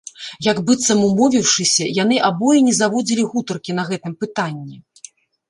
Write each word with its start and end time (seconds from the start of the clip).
Як 0.45 0.59
быццам 0.69 1.03
умовіўшыся, 1.07 1.85
яны 2.03 2.15
абое 2.31 2.57
не 2.71 2.73
заводзілі 2.81 3.27
гутаркі 3.35 3.77
на 3.83 3.87
гэтым 3.93 4.19
пытанні. 4.27 4.77